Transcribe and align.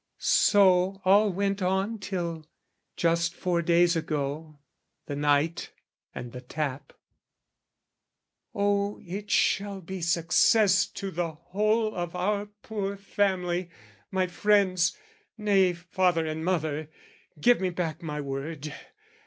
So 0.17 0.99
all 1.05 1.31
went 1.31 1.61
on 1.61 1.99
till, 1.99 2.47
just 2.95 3.35
four 3.35 3.61
days 3.61 3.95
ago 3.95 4.57
The 5.05 5.15
night 5.15 5.69
and 6.15 6.31
the 6.31 6.41
tap. 6.41 6.93
O 8.55 8.99
it 9.05 9.29
shall 9.29 9.79
be 9.79 10.01
success 10.01 10.87
To 10.87 11.11
the 11.11 11.33
whole 11.33 11.93
of 11.93 12.15
our 12.15 12.47
poor 12.47 12.97
family! 12.97 13.69
My 14.09 14.25
friends 14.25 14.97
...Nay, 15.37 15.73
father 15.73 16.25
and 16.25 16.43
mother, 16.43 16.89
give 17.39 17.61
me 17.61 17.69
back 17.69 18.01
my 18.01 18.19
word! 18.19 18.73